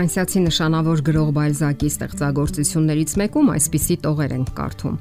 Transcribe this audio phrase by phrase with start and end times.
[0.00, 4.94] Ֆրանսիացի նշանավոր գրող Բալզակի ստեղծագործություններից մեկում այսպիսի տողեր են կարդում.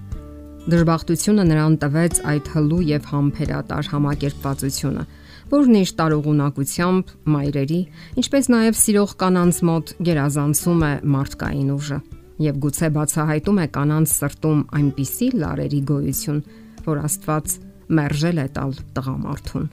[0.74, 5.06] Դժբախտությունը նրան տվեց այդ հլու եւ համբերատար համակերպվածությունը,
[5.54, 7.80] որն իր տարողունակությամբ մայրերի,
[8.20, 12.00] ինչպես նաեւ սիրող կանանց մոտ գերազանցում է մարդկային ուժը
[12.44, 16.44] եւ գուցե բացահայտում է կանանց սրտում այնպիսի լարերի գոյություն,
[16.90, 17.56] որ Աստված
[17.88, 19.72] մերժել է տալ տղամարդուն։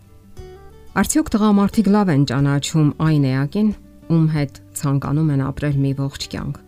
[1.02, 3.74] Արդյոք տղամարդիկ լավ են ճանաչում այն էակին,
[4.06, 6.62] ում հետ ցանկանում են ապրել մի ողջ կյանք։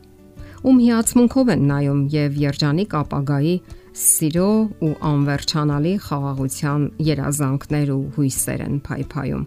[0.59, 3.53] Ում հիացմունքով են նայում եւ երջանիկ ապագայի
[3.99, 4.49] սիրո
[4.87, 9.45] ու անվերջանալի խաղաղության երազանքներ ու հույսեր են փայփայում։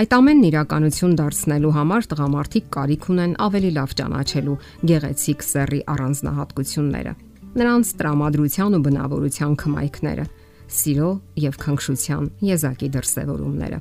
[0.00, 4.58] Այդ ամենն իրականություն դարձնելու համար տղամարդիկ կարիք ունեն ավելի լավ ճանաչելու
[4.90, 7.14] գեղեցիկ սեռի առանձնահատկությունները։
[7.60, 10.26] Նրանց տրամադրության ու բնավորության քմայքները,
[10.80, 11.10] սիրո
[11.50, 13.80] եւ քնքշության եզակի դրսևորումները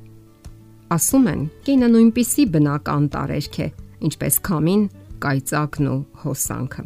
[0.90, 3.68] ասում են, կինը նույնպիսի բնական տարերք է,
[4.10, 4.84] ինչպես քամին,
[5.22, 6.84] կայծակն ու հոսանքը։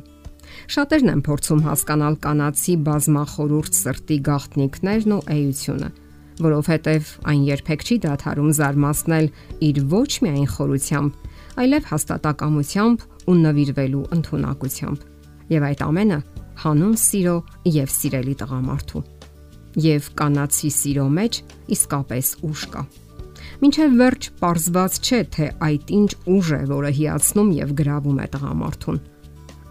[0.73, 5.89] Շատերն են փորձում հասկանալ կանացի բազմախորուրդ սրտի գաղտնիքներն ու էությունը,
[6.43, 9.29] որովհետև այն երբեք չի դադարում զարմացնել
[9.69, 11.31] իր ոչ միայն խորությամբ,
[11.63, 15.07] այլև հաստատակամությամբ ու նվիրվելու ընտունակությամբ։
[15.53, 16.19] Եվ այդ ամենը
[16.63, 17.37] հանուն սիրո
[17.77, 19.05] եւ սիրելի տղամարդու։
[19.83, 21.39] Եվ կանացի սիրո մեջ
[21.77, 22.83] իսկապես ուժ կա։
[23.63, 28.97] Մինչև վերջ պարզված չէ, թե այդ ինչ ուժ է, որը հիացնում եւ գրավում է տղամարդուն։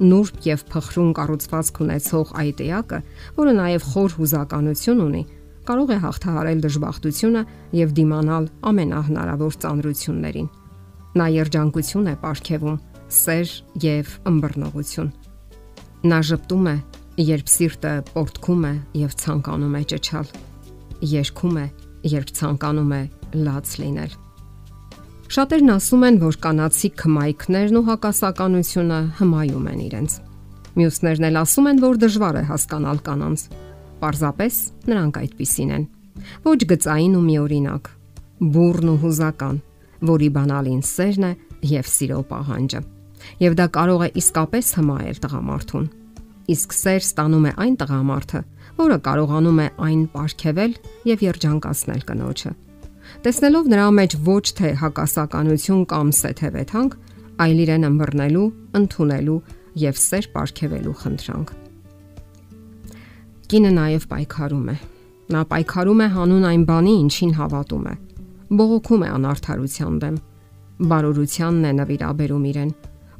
[0.08, 3.00] Նուրբ եւ փխրուն կառուցվածք ունեցող այդ էակը,
[3.36, 5.22] որը նաեւ խոր հուզականություն ունի,
[5.68, 7.42] կարող է հաղթահարել դժբախտությունը
[7.82, 10.48] եւ դիմանալ ամենահնարավոր ծանրություններին։
[11.20, 12.82] Նա երջանկություն է ապարգևում,
[13.12, 13.56] սեր
[13.92, 15.16] եւ ըմբռնողություն։
[16.08, 16.76] Նա ճպտում է,
[17.28, 20.32] երբ սիրտը պորտքում է եւ ցանկանում է ճճալ։
[21.12, 21.66] Երգում է,
[22.16, 23.02] երբ ցանկանում է
[23.36, 24.20] լաց լինել։
[25.32, 30.16] Շատերն ասում են, որ կանացի քմայքներն ու հակասականությունը հմայում են իրենց։
[30.76, 33.44] Մյուսներն էլ ասում են, որ դժվար է հասկանալ կանանց։
[34.02, 34.58] Պարզապես
[34.92, 35.86] նրանք այդպիսին են։
[36.44, 37.88] Ոչ գծային ու միօրինակ,
[38.52, 39.56] բուրն ու հուզական,
[40.12, 41.32] որի բանալին սերն է
[41.72, 42.82] եւ սիրո պահանջը։
[43.40, 45.86] Եվ դա կարող է իսկապես հմայել տղամարդուն։
[46.52, 48.42] Իսկ սեր ստանում է այն տղամարդը,
[48.82, 50.76] որը կարողանում է այն ապարգևել
[51.12, 52.54] եւ երջանկացնել կնոջը
[53.22, 56.96] Տեսնելով նրա մեջ ոչ թե հակասականություն կամ սեթևեթանք,
[57.42, 58.46] այլ իրեն ըմբռնելու,
[58.78, 59.38] ընդունելու
[59.82, 61.52] եւ սեր ապարգևելու խնդրանք։
[63.52, 64.76] Կինը նաև պայքարում է։
[65.32, 67.94] Նա պայքարում է հանուն այն բանի, ինչին հավատում է։
[68.52, 70.16] Բողոքում է անարթարության դեմ։
[70.92, 72.70] Բարօրությանն է նվիրաբերում իրեն։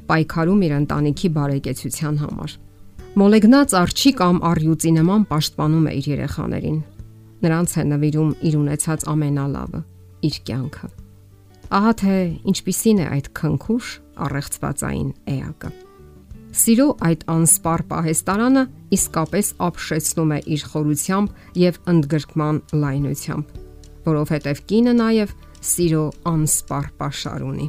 [0.09, 2.55] Պայքարում իր ընտանիքի բարեկեցության համար։
[3.13, 6.77] Մոլեգնած արչի կամ արյուծի նման պաշտպանում է իր երեխաներին,
[7.43, 9.81] նրանց է նվիրում իր ունեցած ամենալավը՝
[10.27, 10.89] իր կյանքը։
[11.73, 12.17] Ահա թե
[12.53, 13.87] ինչպիսին է այդ քնքուշ
[14.23, 15.71] առեղծվածային էակը։
[16.53, 23.55] Սիրո այդ անսպար պահեստարանը իսկապես ապշեցնում է իր խորությամբ եւ ընդգրկման լայնությամբ,
[24.05, 25.33] որովհետեւ կինը նաեւ
[25.73, 27.67] սիրո անսպար pašար ունի։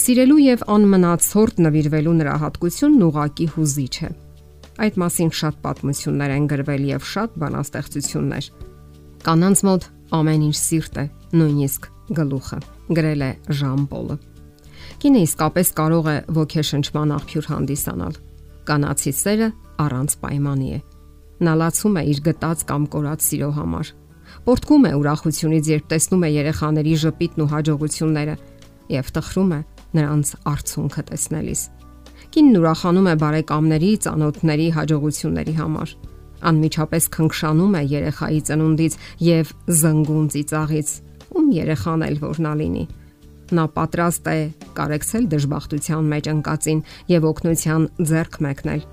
[0.00, 4.10] Սիրելու եւ անմնացորդ նվիրվելու նրա հատկությունն ուղակի հուզիչ է։
[4.80, 8.46] Այդ մասին շատ պատմություններ են գրվել եւ շատ բանաստեղծություններ,
[9.20, 9.86] Կանանց մոտ
[10.16, 11.02] ամեն ինչ սիրտ է,
[11.36, 11.86] նույնիսկ
[12.16, 12.58] գլուխը,
[12.96, 14.16] գրել է Ժան Պոլը։
[15.02, 18.16] Կինը իսկապես կարող է ոգեշնչման աղբյուր հանդիսանալ։
[18.70, 19.48] Կանացի սերը
[19.84, 20.80] առանց պայմանի է։
[21.44, 23.92] Նա լացում է իր գտած կամ կորած սիրո համար։
[24.48, 28.36] Պորտկում է ուրախությունից, երբ տեսնում է երեխաների ժպիտն ու հաջողությունները
[28.96, 29.60] եւ տխրում է
[30.00, 31.62] նրանց արցունքը տեսնելիս։
[32.30, 35.94] Կինն ուրախանում է բարեկամների, ծանոթների հաջողությունների համար
[36.48, 38.96] անմիջապես քնքշանում է երեխայի ծնունդից
[39.26, 40.90] եւ զնգուն ծիծաղից,
[41.36, 42.84] ում երեխան էլ որ նա լինի։
[43.50, 44.38] Նա պատրաստ է
[44.78, 46.80] կարեկցել դժբախտության մեջ ընկածին
[47.10, 48.84] եւ օգնության ձեռք մեկնել։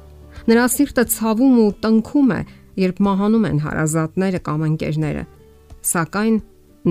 [0.47, 2.41] Նրա սիրտը ցավում ու տնքում է,
[2.87, 5.23] երբ մահանում են հարազատները կամ ընկերները։
[5.91, 6.41] Սակայն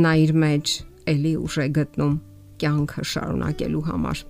[0.07, 0.79] նա իր մեջ
[1.17, 2.17] ելի ուժ է գտնում
[2.63, 4.25] կյանքը շարունակելու համար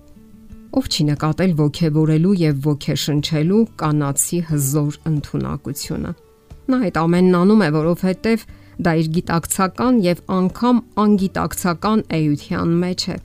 [0.77, 6.11] ով չի նկատել ողքեվորելու եւ ողքեշնչելու կանացի հզոր ընտունակությունը։
[6.67, 8.45] Նա այդ ամենն անում է, որովհետեւ
[8.83, 13.17] դա իր գիտակցական եւ անգամ անգիտակցական էության մեջ է։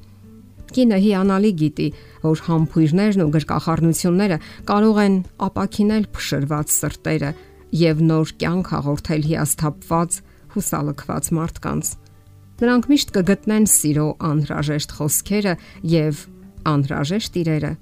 [0.72, 1.88] Կինը հիանալի գիտի,
[2.22, 4.38] որ համբույրներն ու գրկախառնությունները
[4.70, 5.16] կարող են
[5.48, 7.32] ապակինել փշրված սրտերը
[7.82, 10.16] եւ նոր կյանք հաղորդել հիասթափված,
[10.54, 11.92] հուսալքված մարդկանց։
[12.62, 15.54] Նրանք միշտ կգտնեն սիրո անհրաժեշտ խոսքերը
[15.92, 16.24] եւ
[16.72, 17.72] անհրաժեշտ իրերը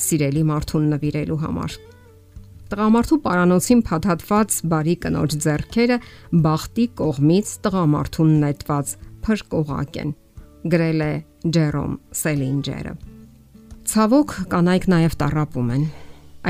[0.00, 1.78] սիրելի մարդուն նվիրելու համար։
[2.70, 5.96] Տղամարդու պարանոցին փաթաթված բարի կնոջ зерքերը
[6.44, 8.92] բախտի կողմից տղամարդուն նետված
[9.26, 10.12] փրկողակ են։
[10.70, 11.10] Գրել է
[11.56, 12.92] Ջերոմ Սելինջերը։
[13.90, 15.84] Ցավոք կանայք նաև տարապում են։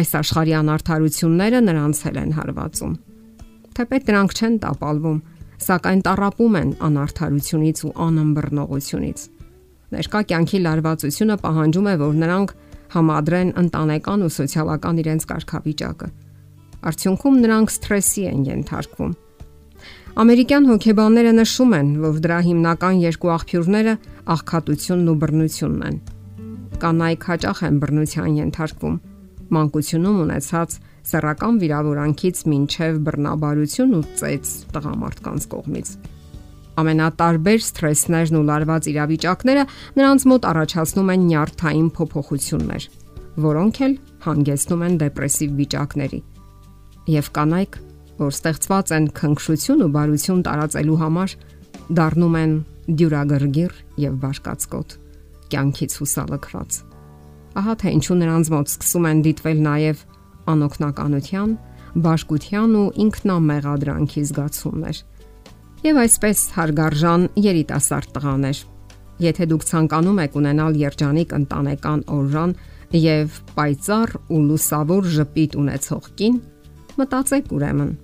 [0.01, 2.95] Այս աշխարհի անարթարությունները նրանց հել են հարվածում։
[3.81, 5.21] Թեպետ նրանք չեն տապալվում,
[5.71, 9.25] սակայն տարապում են անարթարությունից ու անըմբռնողությունից։
[9.91, 12.53] Ներկա կյանքի լարվածությունը պահանջում է, որ նրանք
[12.95, 16.09] համադրեն ընտանեկան ու սոցիալական իրենց կարգավիճակը։
[16.91, 19.13] Արդյունքում նրանք սթրեսի են ենթարկվում։
[20.21, 23.95] Ամերիկյան հոգեբանները նշում են, որ դրա հիմնական երկու աղբյուրները
[24.35, 25.99] աղքատությունն ու բռնությունն են։
[26.83, 28.97] Կանայք հաճախ են բռնության ենթարկվում։
[29.55, 30.79] Մանկությունում ունեցած
[31.11, 36.20] սեռական վիրավորանքից մինչև բռնաբարություն ու ծեծ տղամարդկանց կողմից։
[36.81, 39.65] Ամենատարբեր սթրեսներն ու լարված իրավիճակները
[40.01, 42.89] նրանց մոտ առաջացնում են նյարդային փոփոխություններ,
[43.45, 43.95] որոնք էլ
[44.27, 46.21] հանգեցնում են դեպրեսիվ վիճակների։
[47.11, 47.81] Եվ կանայք,
[48.21, 51.35] որ ստեղծված են քնքշություն ու բարություն տարածելու համար,
[52.01, 52.53] դառնում են
[53.01, 53.75] դյուրագրգիռ
[54.05, 54.95] եւ բաշկացկոտ,
[55.51, 56.79] կյանքից հուսալքված։
[57.61, 60.03] Ահա թե ինչու նրանց մոտ սկսում են դիտվել նաև
[60.51, 61.55] անօքնականության,
[62.05, 65.01] բաշկության ու ինքնամեղադրանքի զգացումներ։
[65.81, 68.59] Եվ այսպես հարգարժան երիտասարդ տղաներ,
[69.25, 72.53] եթե դուք ցանկանում եք ունենալ երջանիկ ընտանեկան օրժան
[73.01, 76.37] եւ պայծառ ու լուսավոր ժպիտ ունեցող կին,
[77.01, 77.95] մտածեք ուրեմն,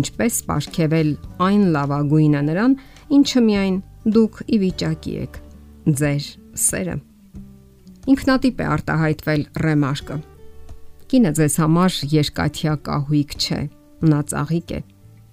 [0.00, 1.12] ինչպես ապարգևել
[1.46, 2.74] այն լավագույնը նրան,
[3.20, 3.78] ինչը միայն
[4.16, 5.40] դուք ի վիճակի եք։
[6.00, 6.26] Ձեր
[6.66, 6.98] սերը։
[8.10, 10.18] Ինքնատիպ է արտահայտվել ռեմաշկը
[11.10, 13.56] Կինը ձեզ համար երկաթյա կահույք չէ,
[14.06, 14.78] նա ծաղիկ է։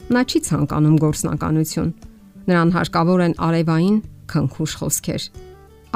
[0.07, 1.89] Նա չի ցանկանում գործնականություն։
[2.47, 3.97] Նրան հարկավոր են արևային
[4.31, 5.23] քնքուշ խոսքեր։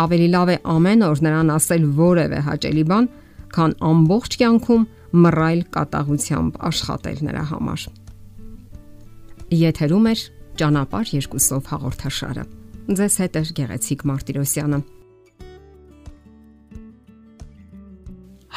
[0.04, 3.08] Ավելի լավ է ամեն օր նրան ասել որևէ հաճելի բան,
[3.56, 4.84] քան ամբողջ կյանքում
[5.24, 7.86] մռայլ կատաղությամբ աշխատել նրա համար։
[9.62, 10.16] Եթերում է
[10.60, 12.44] ճանապարհ երկուսով հաղորդաշարը։
[13.00, 14.80] Ձեզ հետ է Գեղեցիկ Մարտիրոսյանը։